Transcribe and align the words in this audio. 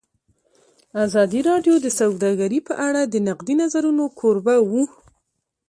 ازادي 1.05 1.39
راډیو 1.49 1.75
د 1.81 1.87
سوداګري 1.99 2.59
په 2.67 2.73
اړه 2.87 3.01
د 3.05 3.15
نقدي 3.27 3.55
نظرونو 3.61 4.03
کوربه 4.19 4.55
وه. 4.71 4.83